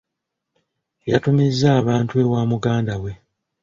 Yatumizza 1.11 1.67
abantu 1.81 2.13
ewa 2.23 2.41
muganda 2.51 2.95
we. 3.03 3.11